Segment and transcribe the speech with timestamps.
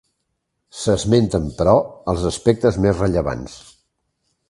[0.83, 1.75] S'esmenten, però,
[2.15, 3.63] els aspectes més rellevants.